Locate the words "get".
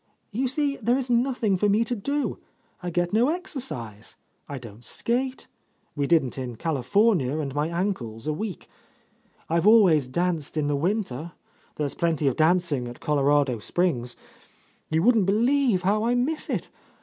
2.89-3.13